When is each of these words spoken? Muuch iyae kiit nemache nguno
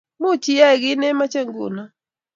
Muuch 0.21 0.45
iyae 0.53 0.75
kiit 0.81 0.97
nemache 0.99 1.39
nguno 1.47 1.83